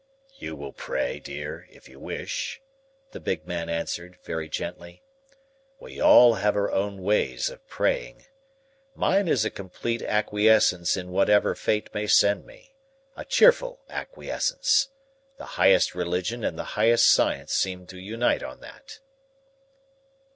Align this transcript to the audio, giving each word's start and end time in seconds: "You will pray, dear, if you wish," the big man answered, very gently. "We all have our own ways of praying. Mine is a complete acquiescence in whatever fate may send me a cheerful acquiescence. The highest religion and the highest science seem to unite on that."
"You 0.39 0.55
will 0.55 0.73
pray, 0.73 1.19
dear, 1.19 1.67
if 1.69 1.87
you 1.87 1.99
wish," 1.99 2.59
the 3.11 3.19
big 3.19 3.45
man 3.45 3.69
answered, 3.69 4.17
very 4.23 4.49
gently. 4.49 5.03
"We 5.79 6.01
all 6.01 6.33
have 6.33 6.55
our 6.55 6.71
own 6.71 7.03
ways 7.03 7.51
of 7.51 7.67
praying. 7.67 8.25
Mine 8.95 9.27
is 9.27 9.45
a 9.45 9.51
complete 9.51 10.01
acquiescence 10.01 10.97
in 10.97 11.11
whatever 11.11 11.53
fate 11.53 11.93
may 11.93 12.07
send 12.07 12.45
me 12.47 12.73
a 13.15 13.23
cheerful 13.23 13.81
acquiescence. 13.89 14.89
The 15.37 15.45
highest 15.61 15.93
religion 15.93 16.43
and 16.43 16.57
the 16.57 16.63
highest 16.73 17.13
science 17.13 17.53
seem 17.53 17.85
to 17.85 17.99
unite 17.99 18.41
on 18.41 18.59
that." 18.61 19.01